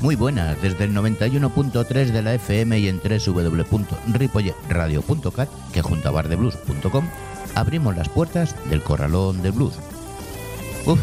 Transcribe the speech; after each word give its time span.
Muy 0.00 0.16
buenas, 0.16 0.60
desde 0.62 0.84
el 0.84 0.94
91.3 0.94 2.06
de 2.06 2.22
la 2.22 2.32
FM 2.32 2.78
y 2.78 2.88
en 2.88 2.98
www.ripolletradio.cat, 2.98 5.50
que 5.70 5.82
junto 5.82 6.08
a 6.08 6.12
bardeblues.com, 6.12 7.04
abrimos 7.54 7.94
las 7.94 8.08
puertas 8.08 8.56
del 8.70 8.82
Corralón 8.82 9.42
de 9.42 9.50
Blues. 9.50 9.74
Uf, 10.86 10.98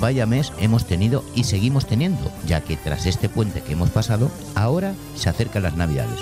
vaya 0.00 0.26
mes 0.26 0.52
hemos 0.58 0.86
tenido 0.86 1.24
y 1.34 1.44
seguimos 1.44 1.86
teniendo, 1.86 2.32
ya 2.46 2.60
que 2.62 2.76
tras 2.76 3.06
este 3.06 3.28
puente 3.28 3.60
que 3.60 3.74
hemos 3.74 3.90
pasado, 3.90 4.30
ahora 4.54 4.94
se 5.14 5.28
acercan 5.28 5.62
las 5.62 5.76
navidades. 5.76 6.20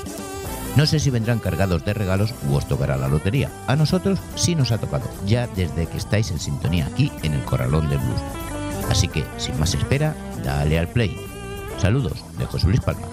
No 0.77 0.87
sé 0.87 1.01
si 1.01 1.11
vendrán 1.11 1.39
cargados 1.39 1.85
de 1.85 1.95
regalos 1.95 2.35
u 2.49 2.55
os 2.55 2.69
tocará 2.69 2.97
la 2.97 3.09
lotería. 3.09 3.51
A 3.67 3.77
nosotros 3.77 4.19
sí 4.37 4.55
nos 4.55 4.71
ha 4.71 4.79
tocado, 4.79 5.09
ya 5.27 5.47
desde 5.47 5.87
que 5.87 5.97
estáis 5.97 6.31
en 6.31 6.39
sintonía 6.39 6.87
aquí 6.87 7.11
en 7.23 7.35
el 7.35 7.45
Corralón 7.45 7.89
de 7.89 7.97
Blues. 7.97 8.21
Así 8.91 9.09
que, 9.09 9.25
sin 9.39 9.59
más 9.59 9.75
espera, 9.75 10.15
dale 10.45 10.79
al 10.79 10.89
play. 10.89 11.17
Saludos 11.79 12.25
de 12.39 12.47
José 12.47 12.67
Luis 12.67 12.81
Palma. 12.81 13.07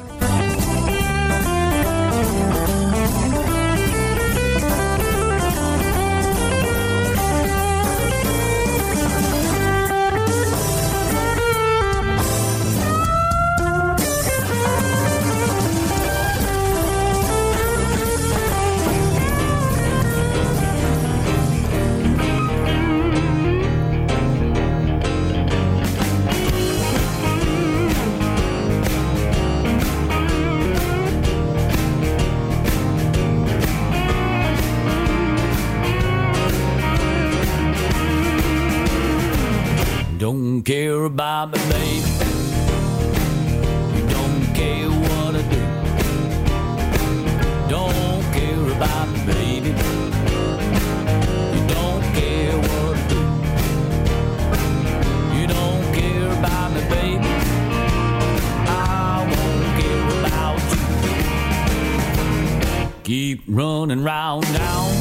Keep 63.06 63.44
running 63.48 64.04
round 64.04 64.46
town, 64.46 64.92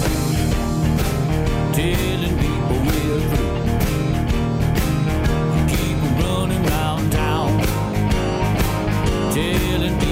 telling 1.72 2.36
people 2.36 2.77
we're 2.84 3.20
through. 3.30 3.64
Keep 5.69 5.98
running 6.22 6.62
round 6.64 7.10
town, 7.10 7.62
telling 9.32 10.03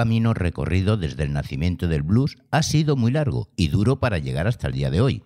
camino 0.00 0.32
recorrido 0.32 0.96
desde 0.96 1.24
el 1.24 1.34
nacimiento 1.34 1.86
del 1.86 2.02
blues 2.02 2.38
ha 2.50 2.62
sido 2.62 2.96
muy 2.96 3.10
largo 3.10 3.50
y 3.54 3.68
duro 3.68 4.00
para 4.00 4.16
llegar 4.16 4.46
hasta 4.46 4.66
el 4.66 4.72
día 4.72 4.90
de 4.90 5.02
hoy. 5.02 5.24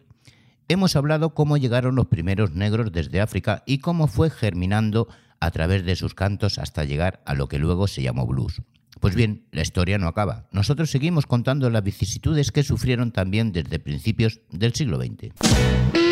Hemos 0.67 0.97
hablado 0.97 1.33
cómo 1.33 1.57
llegaron 1.57 1.95
los 1.95 2.07
primeros 2.07 2.57
negros 2.57 2.91
desde 2.91 3.21
África 3.21 3.63
y 3.67 3.79
cómo 3.79 4.09
fue 4.09 4.31
germinando 4.31 5.07
a 5.39 5.53
través 5.53 5.85
de 5.85 5.95
sus 5.95 6.17
cantos 6.17 6.59
hasta 6.59 6.83
llegar 6.83 7.23
a 7.25 7.35
lo 7.35 7.47
que 7.47 7.61
luego 7.61 7.87
se 7.87 8.03
llamó 8.03 8.27
blues. 8.27 8.63
Pues 8.99 9.15
bien, 9.15 9.47
la 9.53 9.63
historia 9.63 9.97
no 9.97 10.09
acaba. 10.09 10.49
Nosotros 10.51 10.91
seguimos 10.91 11.27
contando 11.27 11.71
las 11.71 11.85
vicisitudes 11.85 12.51
que 12.51 12.65
sufrieron 12.65 13.13
también 13.13 13.53
desde 13.53 13.79
principios 13.79 14.41
del 14.51 14.75
siglo 14.75 14.99
XX. 14.99 16.04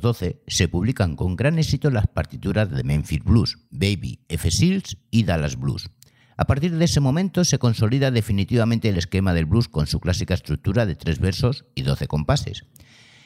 1912 0.00 0.42
se 0.46 0.68
publican 0.68 1.14
con 1.14 1.36
gran 1.36 1.58
éxito 1.58 1.90
las 1.90 2.06
partituras 2.06 2.70
de 2.70 2.82
Memphis 2.82 3.22
Blues, 3.22 3.58
Baby, 3.70 4.20
F. 4.28 4.50
Seals 4.50 4.96
y 5.10 5.24
Dallas 5.24 5.56
Blues. 5.56 5.90
A 6.36 6.46
partir 6.46 6.74
de 6.74 6.84
ese 6.86 7.00
momento 7.00 7.44
se 7.44 7.58
consolida 7.58 8.10
definitivamente 8.10 8.88
el 8.88 8.96
esquema 8.96 9.34
del 9.34 9.44
blues 9.44 9.68
con 9.68 9.86
su 9.86 10.00
clásica 10.00 10.32
estructura 10.32 10.86
de 10.86 10.96
tres 10.96 11.20
versos 11.20 11.66
y 11.74 11.82
doce 11.82 12.06
compases. 12.06 12.64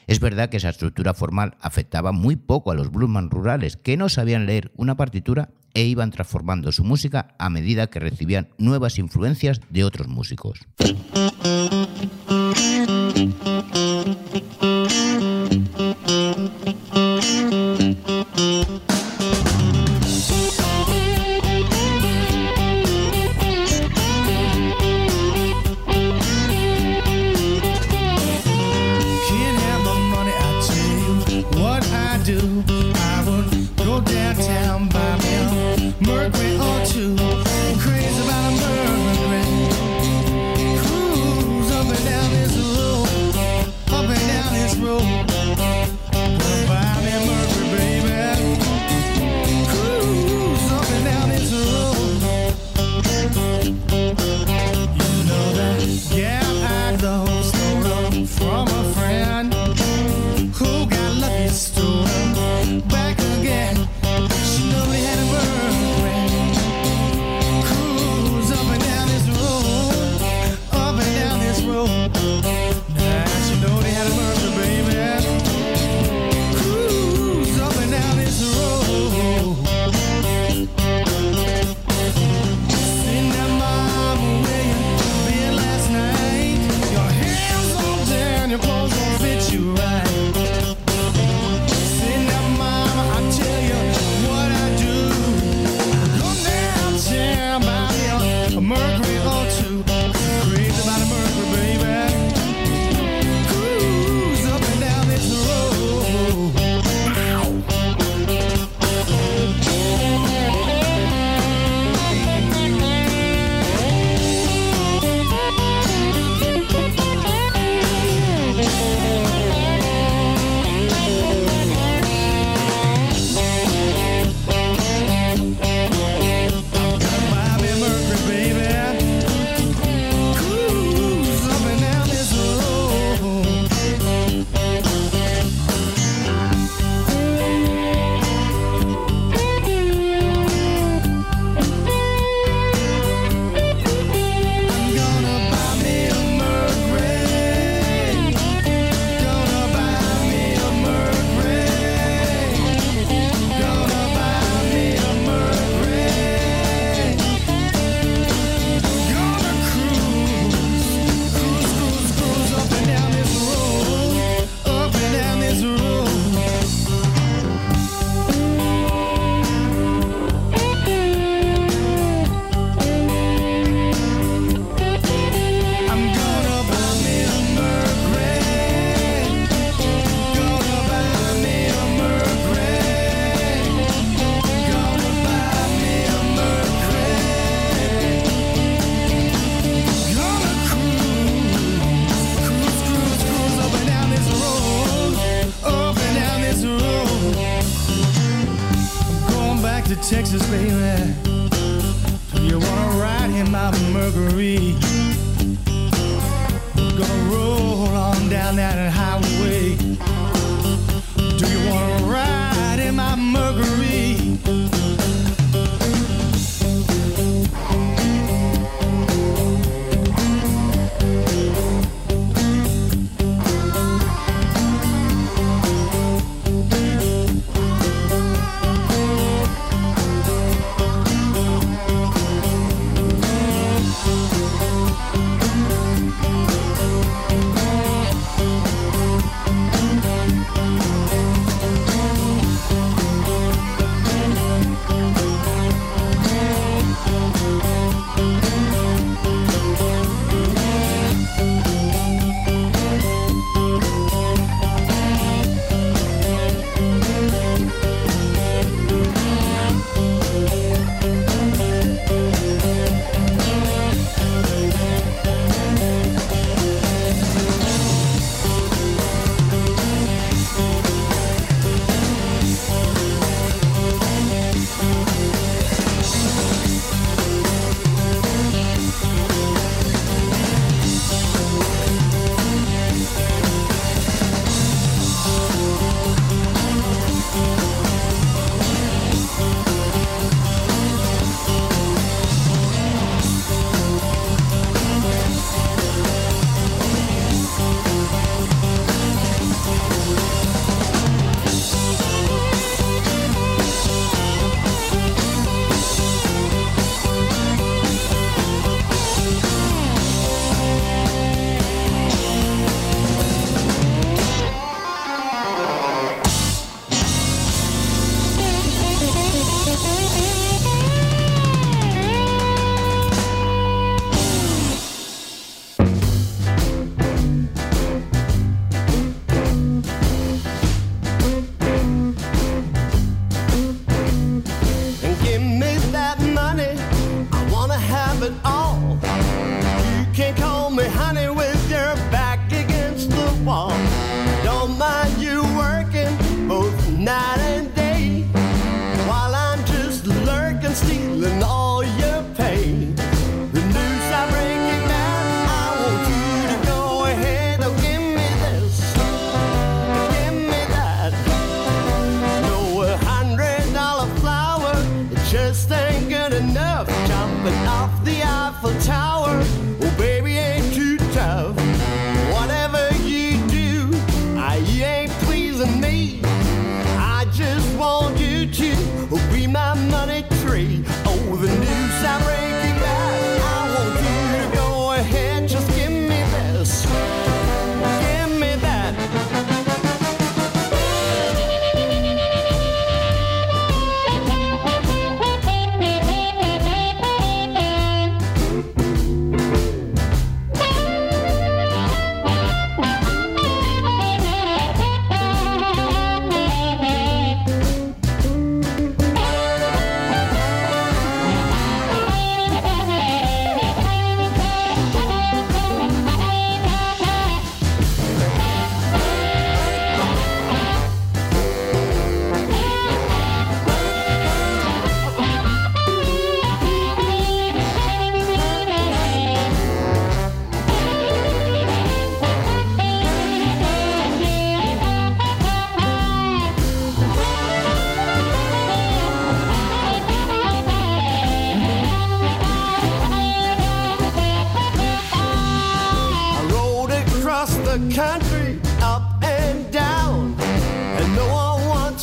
Es 0.07 0.19
verdad 0.19 0.49
que 0.49 0.57
esa 0.57 0.69
estructura 0.69 1.13
formal 1.13 1.55
afectaba 1.61 2.11
muy 2.11 2.35
poco 2.35 2.71
a 2.71 2.75
los 2.75 2.91
bluesman 2.91 3.29
rurales, 3.29 3.77
que 3.77 3.95
no 3.95 4.09
sabían 4.09 4.45
leer 4.45 4.71
una 4.75 4.97
partitura 4.97 5.51
e 5.73 5.85
iban 5.85 6.11
transformando 6.11 6.71
su 6.71 6.83
música 6.83 7.35
a 7.39 7.49
medida 7.49 7.87
que 7.87 7.99
recibían 7.99 8.49
nuevas 8.57 8.99
influencias 8.99 9.61
de 9.69 9.85
otros 9.85 10.07
músicos. 10.07 10.59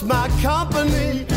My 0.04 0.28
company 0.40 1.31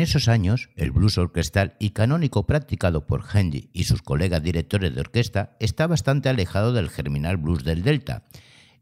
esos 0.00 0.28
años, 0.28 0.70
el 0.76 0.90
blues 0.90 1.18
orquestal 1.18 1.76
y 1.78 1.90
canónico 1.90 2.46
practicado 2.46 3.06
por 3.06 3.24
Hendy 3.32 3.70
y 3.72 3.84
sus 3.84 4.02
colegas 4.02 4.42
directores 4.42 4.94
de 4.94 5.00
orquesta 5.00 5.56
está 5.60 5.86
bastante 5.86 6.28
alejado 6.28 6.72
del 6.72 6.90
germinal 6.90 7.36
blues 7.36 7.64
del 7.64 7.82
Delta, 7.82 8.24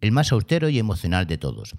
el 0.01 0.13
más 0.13 0.33
austero 0.33 0.69
y 0.69 0.79
emocional 0.79 1.27
de 1.27 1.39
todos. 1.39 1.75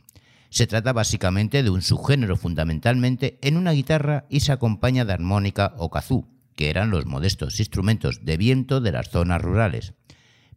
Se 0.50 0.68
trata 0.68 0.94
básicamente 0.94 1.64
de 1.64 1.70
un 1.70 1.82
subgénero 1.82 2.38
fundamentalmente 2.38 3.40
en 3.42 3.58
una 3.58 3.72
guitarra 3.72 4.26
y 4.30 4.42
se 4.42 4.52
acompaña 4.52 5.06
de 5.06 5.14
armónica 5.14 5.74
o 5.78 5.90
kazoo, 5.90 6.28
que 6.56 6.70
eran 6.70 6.92
los 6.92 7.06
modestos 7.06 7.60
instrumentos 7.60 8.24
de 8.24 8.38
viento 8.38 8.80
de 8.80 8.92
las 8.92 9.10
zonas 9.10 9.42
rurales. 9.42 9.94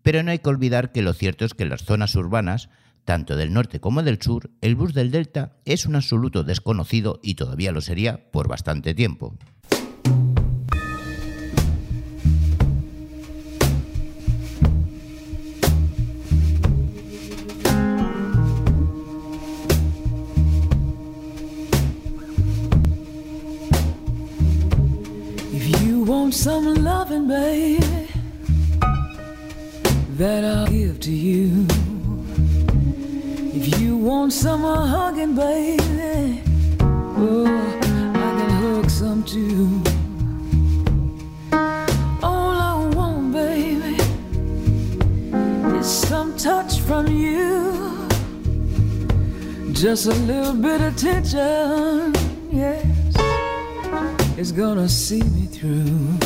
Pero 0.03 0.23
no 0.23 0.31
hay 0.31 0.39
que 0.39 0.49
olvidar 0.49 0.93
que 0.93 1.03
lo 1.03 1.13
cierto 1.13 1.45
es 1.45 1.55
que 1.55 1.65
en 1.65 1.71
las 1.71 1.85
zonas 1.85 2.15
urbanas, 2.15 2.71
tanto 3.09 3.37
del 3.37 3.55
norte 3.55 3.81
como 3.81 4.03
del 4.03 4.21
sur, 4.21 4.51
el 4.61 4.77
blues 4.77 4.93
del 4.93 5.11
Delta 5.11 5.57
es 5.65 5.87
un 5.87 5.97
absoluto 5.97 6.45
desconocido 6.45 7.21
y 7.23 7.37
todavía 7.37 7.73
lo 7.73 7.81
sería 7.81 8.31
por 8.31 8.49
bastante 8.49 8.93
tiempo. 8.93 9.35
Loving, 26.47 27.29
that 30.19 30.45
I'll 30.45 30.67
give 30.67 31.01
to 31.01 31.11
you. 31.11 31.68
Want 34.09 34.33
some 34.33 34.63
hugging, 34.63 35.35
baby, 35.35 36.41
oh, 36.81 37.45
I 38.15 38.29
can 38.39 38.51
hug 38.63 38.89
some 38.89 39.23
too. 39.23 39.83
All 42.23 42.57
I 42.71 42.91
want, 42.97 43.35
baby, 43.35 43.97
is 45.79 45.87
some 45.87 46.35
touch 46.39 46.81
from 46.81 47.07
you. 47.09 48.09
Just 49.73 50.07
a 50.07 50.15
little 50.15 50.55
bit 50.55 50.81
of 50.81 50.95
attention, 50.95 52.15
yes 52.51 52.87
is 54.39 54.53
gonna 54.53 54.89
see 54.89 55.23
me 55.37 55.45
through. 55.57 56.17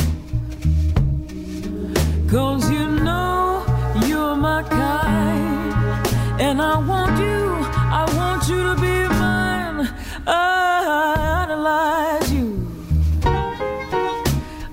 Cause 2.29 2.71
you 2.71 2.87
know 3.03 3.65
you're 4.05 4.37
my 4.37 4.63
kind, 4.63 6.07
and 6.39 6.61
I 6.61 6.77
want 6.79 7.19
you, 7.19 7.62
I 7.95 8.05
want 8.17 8.49
you 8.49 8.63
to 8.69 8.75
be 8.81 8.95
mine. 9.21 9.87
I 10.25 11.43
idolize 11.43 12.33
you, 12.33 12.67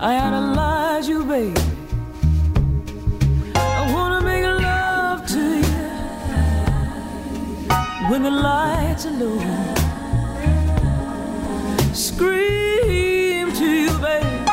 I 0.00 0.16
idolize 0.26 1.06
you, 1.06 1.24
baby. 1.24 1.61
I 3.54 3.92
wanna 3.92 4.22
make 4.22 4.44
love 4.44 5.26
to 5.35 5.42
you 5.66 5.83
when 8.11 8.22
the 8.22 8.30
lights 8.30 9.04
are 9.04 9.16
low 9.22 9.38
scream 11.92 13.52
to 13.52 13.66
you, 13.85 13.92
babe. 13.98 14.48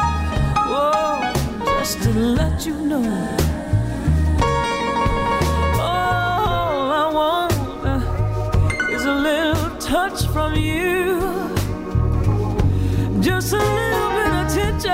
Whoa, 0.72 1.32
just 1.80 2.04
to 2.04 2.12
let 2.12 2.66
you 2.66 2.74
know. 2.74 3.37
Touch 9.88 10.28
from 10.34 10.54
you. 10.54 11.18
Just 13.22 13.54
a 13.54 13.58
little 13.58 14.10
bit 14.18 14.28
of 14.28 14.46
attention. 14.46 14.92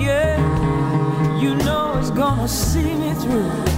Yeah, 0.00 1.38
you 1.38 1.54
know 1.56 1.98
it's 1.98 2.10
gonna 2.10 2.48
see 2.48 2.94
me 2.94 3.12
through. 3.12 3.75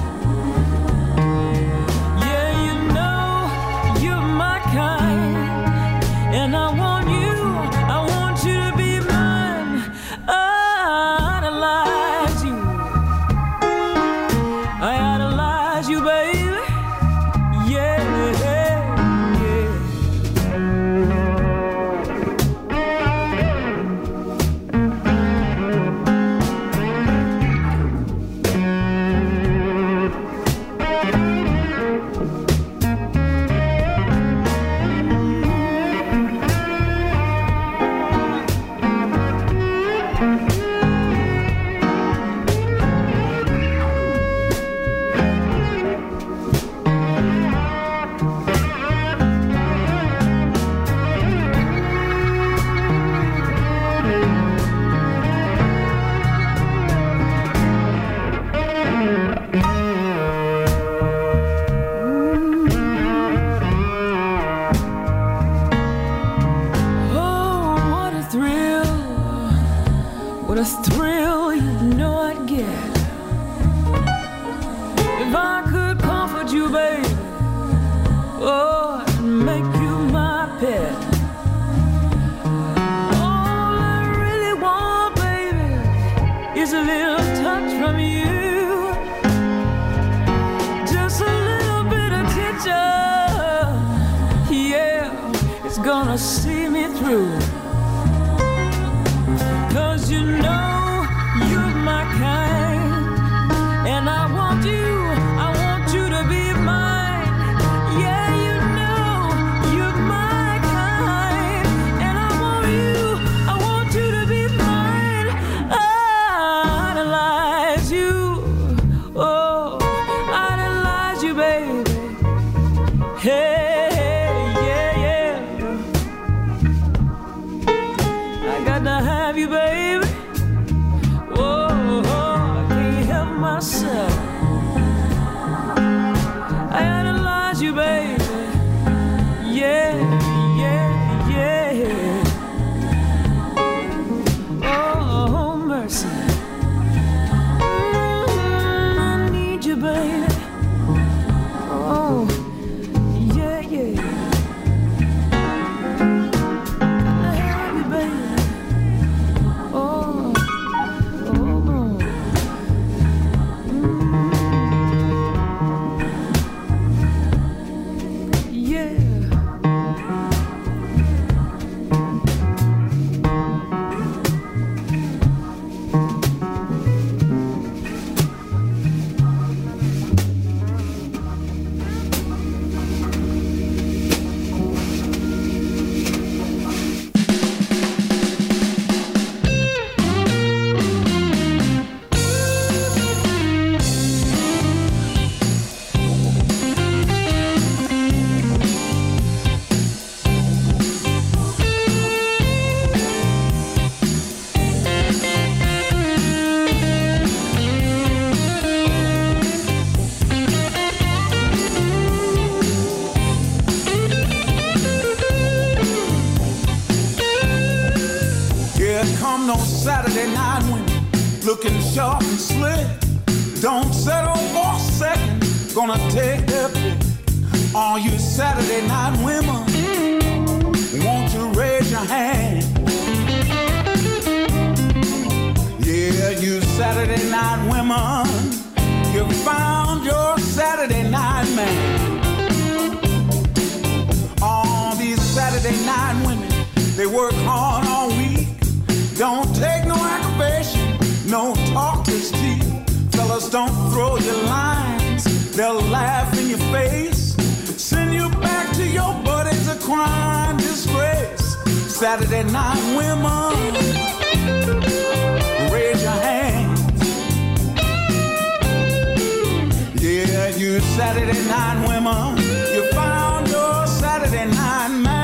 You 270.68 270.80
Saturday 270.80 271.32
night 271.48 271.88
women, 271.88 272.36
you 272.74 272.92
found 272.92 273.48
your 273.48 273.86
Saturday 273.86 274.44
night 274.44 274.88
man. 275.02 275.17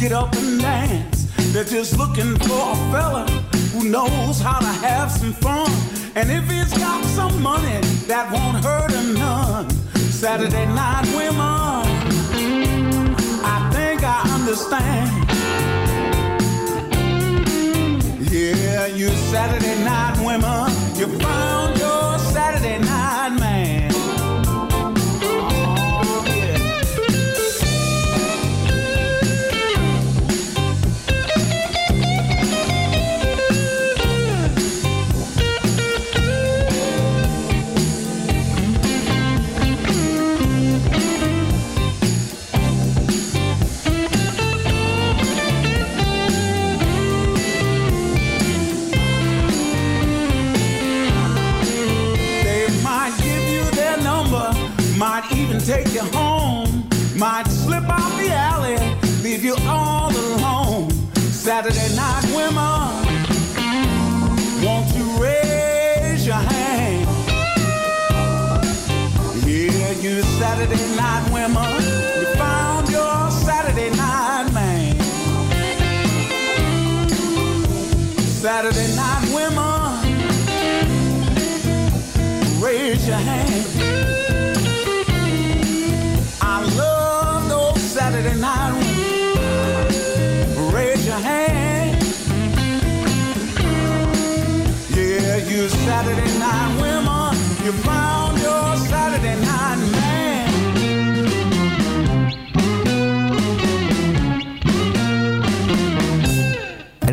Get 0.00 0.12
up 0.12 0.34
and 0.34 0.58
dance. 0.58 1.26
They're 1.52 1.62
just 1.62 1.98
looking 1.98 2.34
for 2.38 2.72
a 2.72 2.76
fella 2.90 3.26
who 3.72 3.90
knows 3.90 4.40
how 4.40 4.58
to 4.58 4.72
have 4.88 5.10
some 5.12 5.34
fun. 5.34 5.70
And 6.14 6.30
if 6.30 6.48
he's 6.50 6.72
got 6.78 7.04
some 7.04 7.42
money, 7.42 7.80
that 8.06 8.32
won't 8.32 8.64
hurt 8.64 8.92
him 8.92 9.12
none. 9.12 9.68
Saturday 10.22 10.64
night 10.66 11.06
women, 11.14 11.84
I 13.44 13.70
think 13.74 14.02
I 14.02 14.22
understand. 14.36 15.10
Yeah, 18.30 18.86
you 18.86 19.08
Saturday 19.30 19.84
night 19.84 20.16
women, 20.24 20.70
you 20.96 21.08
found 21.18 21.78
your 21.78 22.18
Saturday 22.32 22.78
night 22.78 22.89
take 55.70 55.94
you 55.94 56.02
home, 56.18 56.88
might 57.16 57.46
slip 57.46 57.84
out 57.84 58.10
the 58.18 58.28
alley, 58.32 58.76
leave 59.22 59.44
you 59.44 59.54
all 59.68 60.10
alone. 60.10 60.90
Saturday 61.14 61.94
night 61.94 62.24
women, 62.34 62.90
won't 64.64 64.88
you 64.96 65.06
raise 65.22 66.26
your 66.26 66.42
hand? 66.52 67.06
Yeah, 69.46 69.92
you 70.04 70.22
Saturday 70.40 70.84
night 70.96 71.24
women, 71.32 71.82
you 72.18 72.26
found 72.34 72.88
your 72.88 73.30
Saturday 73.30 73.90
night 73.90 74.50
man. 74.52 74.98
Saturday 78.42 78.90
night 78.96 79.24
women 79.32 80.00
raise 82.60 83.06
your 83.06 83.18
hand. 83.18 84.19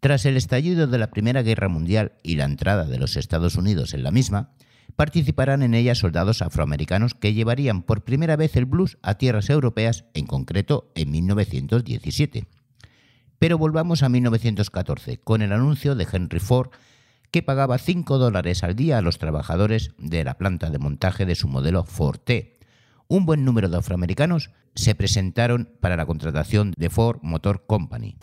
Tras 0.00 0.26
el 0.26 0.36
estallido 0.36 0.86
de 0.86 0.98
la 0.98 1.10
Primera 1.10 1.40
Guerra 1.40 1.68
Mundial 1.68 2.12
y 2.22 2.34
la 2.34 2.44
entrada 2.44 2.84
de 2.84 2.98
los 2.98 3.16
Estados 3.16 3.56
Unidos 3.56 3.94
en 3.94 4.02
la 4.02 4.10
misma, 4.10 4.50
participarán 4.94 5.62
en 5.62 5.72
ella 5.72 5.94
soldados 5.94 6.42
afroamericanos 6.42 7.14
que 7.14 7.32
llevarían 7.32 7.82
por 7.82 8.04
primera 8.04 8.36
vez 8.36 8.54
el 8.56 8.66
blues 8.66 8.98
a 9.00 9.14
tierras 9.14 9.48
europeas, 9.48 10.04
en 10.12 10.26
concreto 10.26 10.92
en 10.94 11.12
1917. 11.12 12.46
Pero 13.38 13.56
volvamos 13.56 14.02
a 14.02 14.10
1914, 14.10 15.16
con 15.16 15.40
el 15.40 15.52
anuncio 15.52 15.94
de 15.94 16.06
Henry 16.12 16.40
Ford 16.40 16.72
que 17.32 17.42
pagaba 17.42 17.78
5 17.78 18.18
dólares 18.18 18.62
al 18.62 18.76
día 18.76 18.98
a 18.98 19.02
los 19.02 19.18
trabajadores 19.18 19.92
de 19.96 20.22
la 20.22 20.36
planta 20.36 20.70
de 20.70 20.78
montaje 20.78 21.24
de 21.24 21.34
su 21.34 21.48
modelo 21.48 21.84
Ford 21.84 22.20
T. 22.22 22.58
Un 23.08 23.24
buen 23.24 23.44
número 23.44 23.70
de 23.70 23.78
afroamericanos 23.78 24.50
se 24.74 24.94
presentaron 24.94 25.70
para 25.80 25.96
la 25.96 26.06
contratación 26.06 26.74
de 26.76 26.90
Ford 26.90 27.18
Motor 27.22 27.64
Company. 27.66 28.18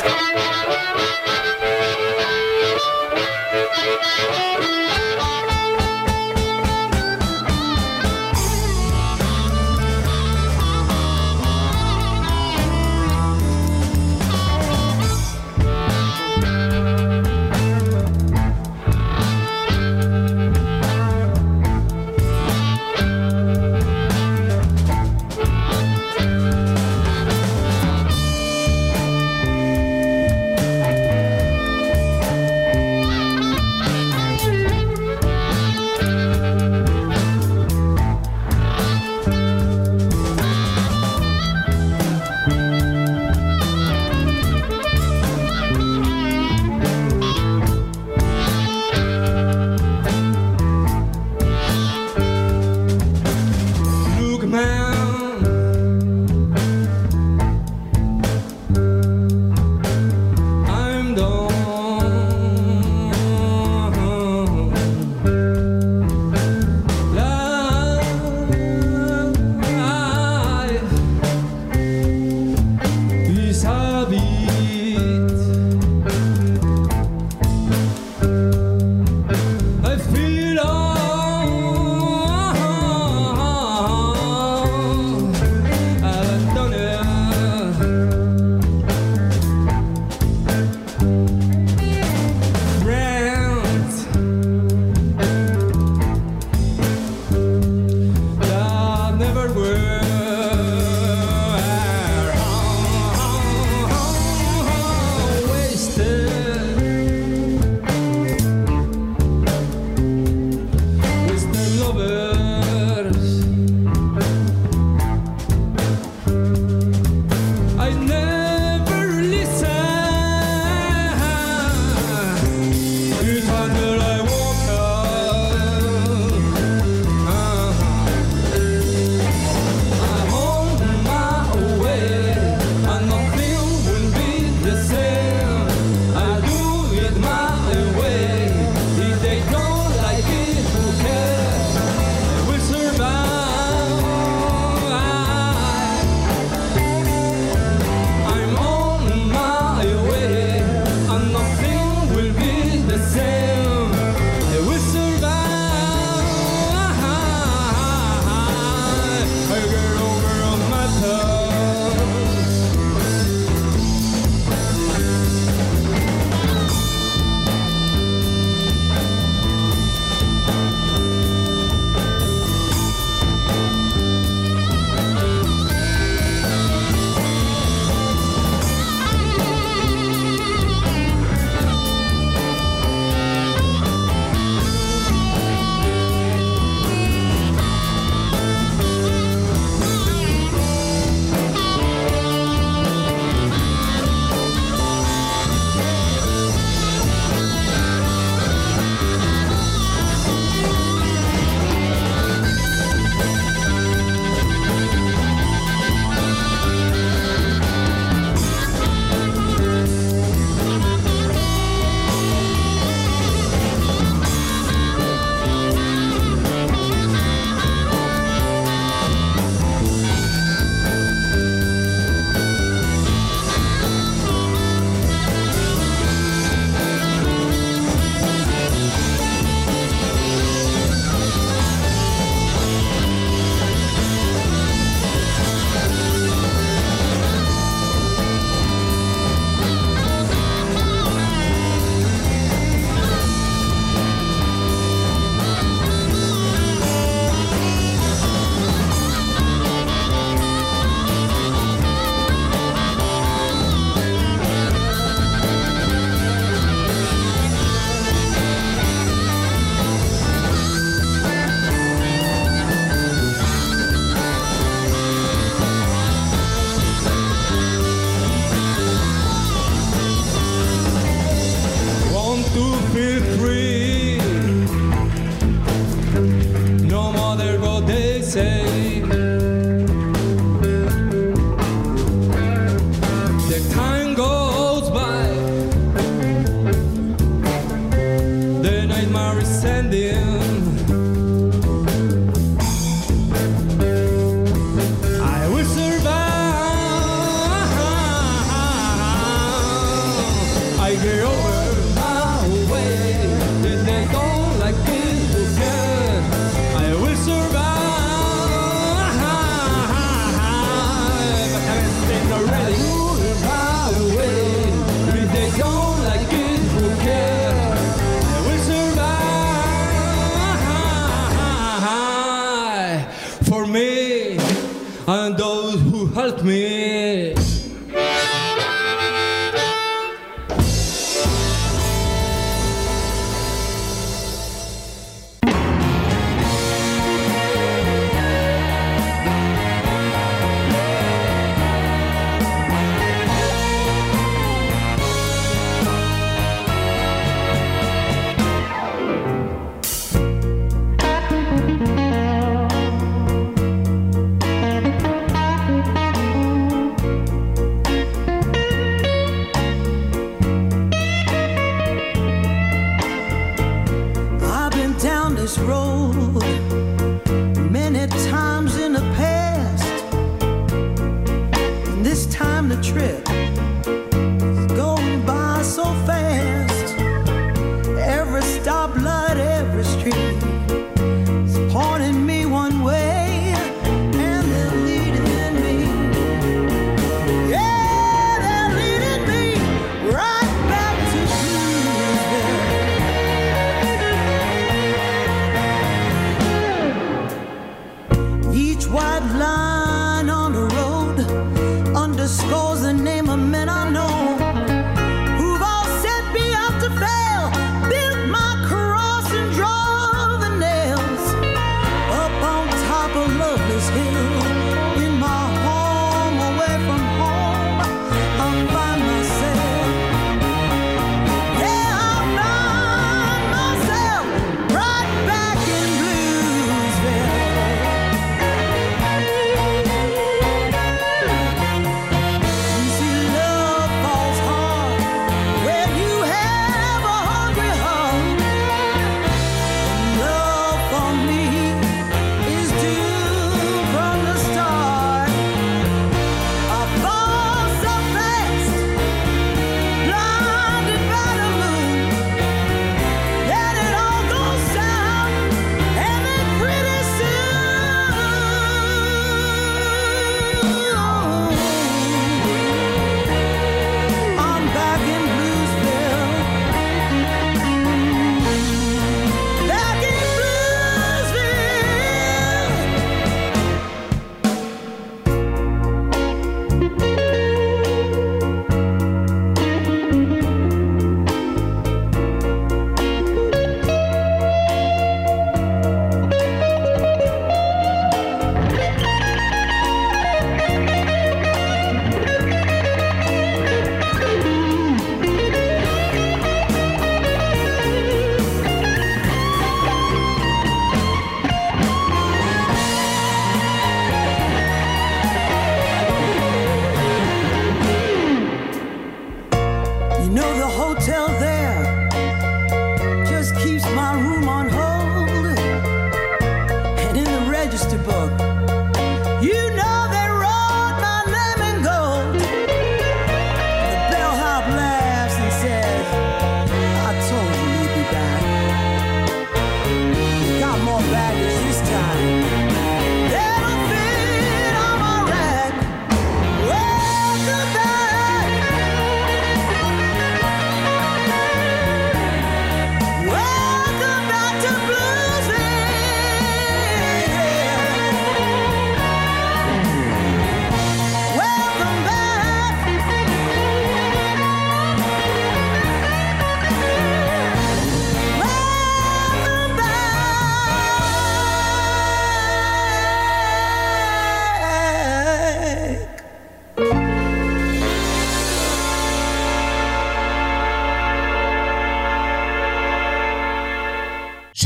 Those 325.40 325.80
who 325.84 326.06
helped 326.08 326.44
me. 326.44 327.59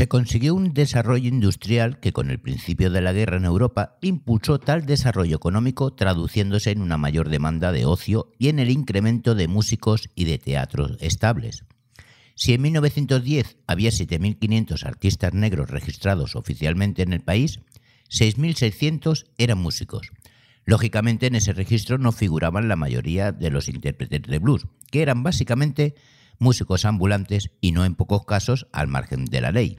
Se 0.04 0.08
consiguió 0.08 0.54
un 0.54 0.74
desarrollo 0.74 1.30
industrial 1.30 1.98
que 1.98 2.12
con 2.12 2.30
el 2.30 2.38
principio 2.38 2.90
de 2.90 3.00
la 3.00 3.14
guerra 3.14 3.38
en 3.38 3.46
Europa 3.46 3.96
impulsó 4.02 4.60
tal 4.60 4.84
desarrollo 4.84 5.34
económico 5.34 5.94
traduciéndose 5.94 6.72
en 6.72 6.82
una 6.82 6.98
mayor 6.98 7.30
demanda 7.30 7.72
de 7.72 7.86
ocio 7.86 8.30
y 8.38 8.48
en 8.48 8.58
el 8.58 8.68
incremento 8.68 9.34
de 9.34 9.48
músicos 9.48 10.10
y 10.14 10.26
de 10.26 10.36
teatros 10.36 10.98
estables. 11.00 11.64
Si 12.34 12.52
en 12.52 12.60
1910 12.60 13.56
había 13.66 13.88
7.500 13.88 14.84
artistas 14.84 15.32
negros 15.32 15.70
registrados 15.70 16.36
oficialmente 16.36 17.00
en 17.00 17.14
el 17.14 17.22
país, 17.22 17.60
6.600 18.10 19.24
eran 19.38 19.56
músicos. 19.56 20.10
Lógicamente 20.66 21.28
en 21.28 21.34
ese 21.34 21.54
registro 21.54 21.96
no 21.96 22.12
figuraban 22.12 22.68
la 22.68 22.76
mayoría 22.76 23.32
de 23.32 23.48
los 23.48 23.70
intérpretes 23.70 24.20
de 24.20 24.38
blues, 24.38 24.66
que 24.90 25.00
eran 25.00 25.22
básicamente 25.22 25.94
músicos 26.38 26.84
ambulantes 26.84 27.52
y 27.62 27.72
no 27.72 27.86
en 27.86 27.94
pocos 27.94 28.26
casos 28.26 28.66
al 28.70 28.88
margen 28.88 29.24
de 29.24 29.40
la 29.40 29.50
ley. 29.50 29.78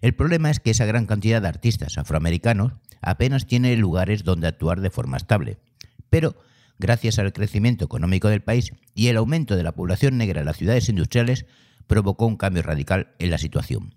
El 0.00 0.14
problema 0.14 0.50
es 0.50 0.60
que 0.60 0.70
esa 0.70 0.86
gran 0.86 1.06
cantidad 1.06 1.42
de 1.42 1.48
artistas 1.48 1.98
afroamericanos 1.98 2.72
apenas 3.00 3.46
tiene 3.46 3.76
lugares 3.76 4.24
donde 4.24 4.46
actuar 4.46 4.80
de 4.80 4.90
forma 4.90 5.16
estable. 5.16 5.58
Pero, 6.10 6.36
gracias 6.78 7.18
al 7.18 7.32
crecimiento 7.32 7.84
económico 7.84 8.28
del 8.28 8.42
país 8.42 8.72
y 8.94 9.08
el 9.08 9.16
aumento 9.16 9.56
de 9.56 9.62
la 9.62 9.72
población 9.72 10.16
negra 10.18 10.40
en 10.40 10.46
las 10.46 10.56
ciudades 10.56 10.88
industriales, 10.88 11.46
provocó 11.86 12.26
un 12.26 12.36
cambio 12.36 12.62
radical 12.62 13.08
en 13.18 13.30
la 13.30 13.38
situación. 13.38 13.94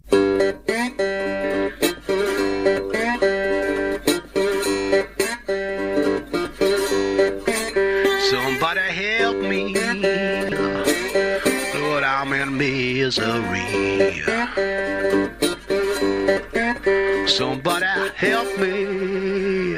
Somebody 17.42 17.88
help 18.18 18.56
me. 18.60 19.76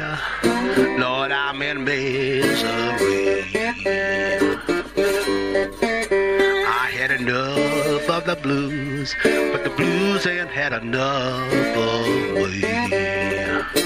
Lord, 0.99 1.31
I'm 1.31 1.61
in 1.61 1.85
misery. 1.85 3.45
I 6.67 6.87
had 6.91 7.11
enough 7.11 8.09
of 8.09 8.25
the 8.25 8.35
blues, 8.35 9.15
but 9.23 9.63
the 9.63 9.69
blues 9.77 10.27
ain't 10.27 10.49
had 10.49 10.73
enough 10.73 11.53
of 11.77 12.05
me. 12.35 13.82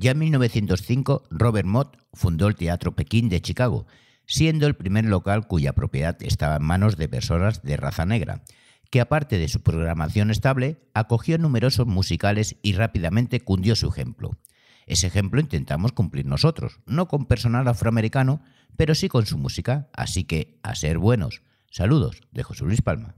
Ya 0.00 0.12
en 0.12 0.18
1905, 0.18 1.24
Robert 1.28 1.68
Mott 1.68 1.98
fundó 2.14 2.48
el 2.48 2.54
Teatro 2.54 2.96
Pekín 2.96 3.28
de 3.28 3.42
Chicago, 3.42 3.86
siendo 4.24 4.66
el 4.66 4.74
primer 4.74 5.04
local 5.04 5.46
cuya 5.46 5.74
propiedad 5.74 6.16
estaba 6.22 6.56
en 6.56 6.62
manos 6.62 6.96
de 6.96 7.06
personas 7.06 7.62
de 7.62 7.76
raza 7.76 8.06
negra, 8.06 8.42
que 8.88 9.02
aparte 9.02 9.36
de 9.36 9.46
su 9.48 9.60
programación 9.60 10.30
estable, 10.30 10.80
acogió 10.94 11.36
numerosos 11.36 11.86
musicales 11.86 12.56
y 12.62 12.72
rápidamente 12.72 13.40
cundió 13.40 13.76
su 13.76 13.88
ejemplo. 13.88 14.38
Ese 14.86 15.06
ejemplo 15.06 15.38
intentamos 15.38 15.92
cumplir 15.92 16.24
nosotros, 16.24 16.80
no 16.86 17.06
con 17.06 17.26
personal 17.26 17.68
afroamericano, 17.68 18.40
pero 18.78 18.94
sí 18.94 19.10
con 19.10 19.26
su 19.26 19.36
música, 19.36 19.90
así 19.92 20.24
que 20.24 20.58
a 20.62 20.76
ser 20.76 20.96
buenos. 20.96 21.42
Saludos 21.70 22.22
de 22.32 22.42
José 22.42 22.64
Luis 22.64 22.80
Palma. 22.80 23.16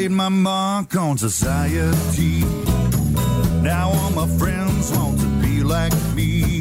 Made 0.00 0.12
my 0.12 0.30
mark 0.30 0.96
on 0.96 1.18
society. 1.18 2.40
Now 3.60 3.90
all 3.90 4.10
my 4.12 4.26
friends 4.38 4.90
want 4.92 5.20
to 5.20 5.26
be 5.42 5.62
like 5.62 5.92
me. 6.14 6.59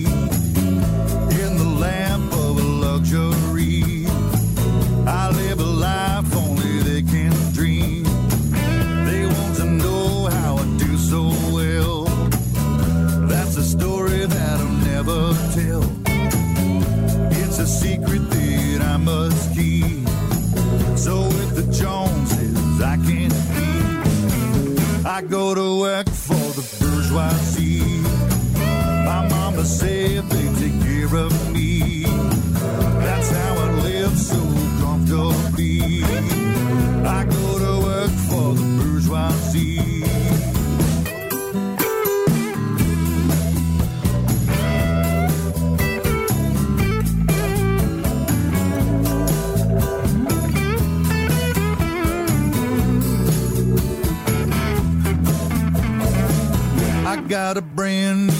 A 57.58 57.62
brand 57.62 58.39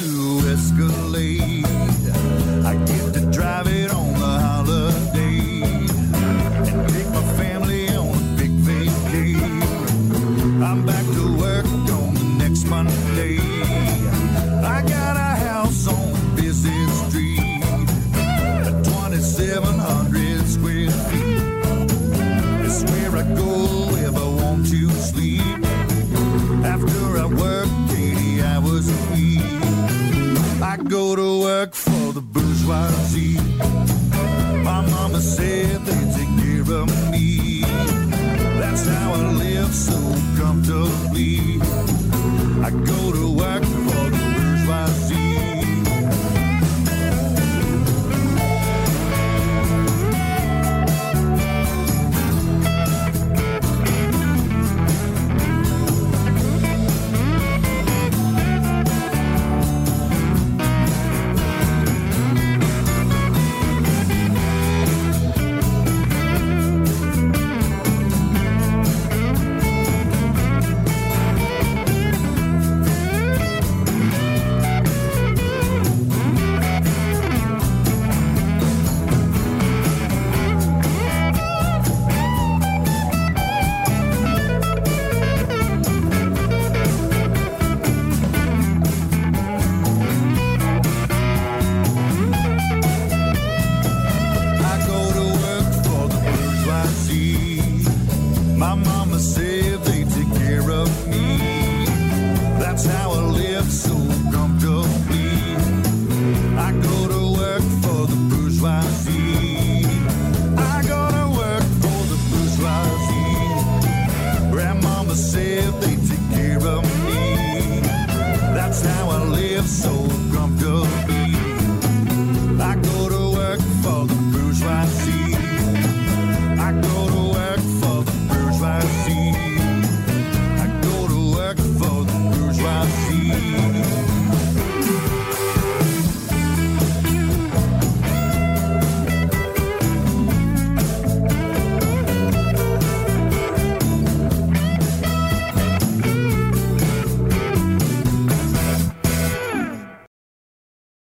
I 42.70 42.72
go 42.72 43.12
to 43.12 43.29